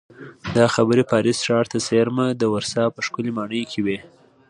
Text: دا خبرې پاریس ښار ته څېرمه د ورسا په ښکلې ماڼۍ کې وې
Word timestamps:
دا 0.55 0.65
خبرې 0.75 1.03
پاریس 1.11 1.37
ښار 1.45 1.65
ته 1.71 1.77
څېرمه 1.87 2.25
د 2.33 2.43
ورسا 2.53 2.83
په 2.95 2.99
ښکلې 3.05 3.31
ماڼۍ 3.37 3.63
کې 3.71 3.79
وې 3.85 3.97